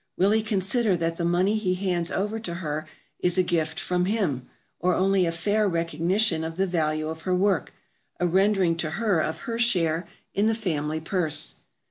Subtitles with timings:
[0.17, 2.87] Will he consider that the money he hands over to her
[3.19, 7.35] is a gift from him, or only a fair recognition of the value of her
[7.35, 7.71] work,
[8.19, 11.53] a rendering to her of her share in the family purse?